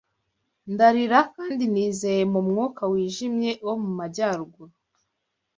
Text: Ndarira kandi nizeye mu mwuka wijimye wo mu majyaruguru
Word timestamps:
Ndarira 0.71 1.19
kandi 1.35 1.63
nizeye 1.73 2.23
mu 2.33 2.41
mwuka 2.47 2.81
wijimye 2.91 3.51
wo 3.65 3.73
mu 3.81 3.89
majyaruguru 3.97 4.73